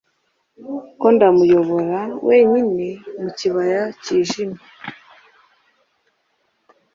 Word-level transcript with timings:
ko 0.99 1.07
ndamuyobora 1.15 1.99
wenyine 2.27 2.87
mu 3.21 3.29
kibaya 3.37 3.81
cyijimye 4.01 4.61